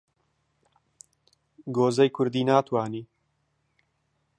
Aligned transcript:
گۆزەی 1.75 2.13
کوردی 2.15 2.43
ناتوانی 2.49 3.03